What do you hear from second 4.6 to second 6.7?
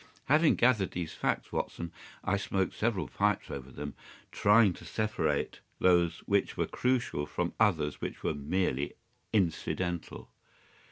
to separate those which were